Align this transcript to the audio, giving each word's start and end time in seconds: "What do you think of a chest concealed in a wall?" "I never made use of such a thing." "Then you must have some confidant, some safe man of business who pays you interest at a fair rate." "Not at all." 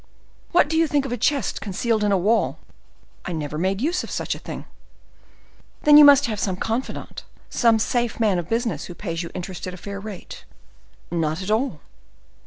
"What 0.51 0.67
do 0.67 0.77
you 0.77 0.87
think 0.87 1.05
of 1.05 1.11
a 1.11 1.15
chest 1.15 1.61
concealed 1.61 2.03
in 2.03 2.11
a 2.11 2.17
wall?" 2.17 2.57
"I 3.23 3.33
never 3.33 3.59
made 3.59 3.81
use 3.81 4.03
of 4.03 4.09
such 4.09 4.33
a 4.33 4.39
thing." 4.39 4.65
"Then 5.83 5.95
you 5.95 6.03
must 6.03 6.25
have 6.25 6.39
some 6.39 6.55
confidant, 6.55 7.23
some 7.51 7.77
safe 7.77 8.19
man 8.19 8.39
of 8.39 8.49
business 8.49 8.85
who 8.85 8.95
pays 8.95 9.21
you 9.21 9.29
interest 9.35 9.67
at 9.67 9.75
a 9.75 9.77
fair 9.77 9.99
rate." 9.99 10.43
"Not 11.11 11.43
at 11.43 11.51
all." 11.51 11.81